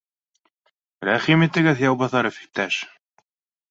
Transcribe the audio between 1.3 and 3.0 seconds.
итегеҙ, Яубаҫаров иптәш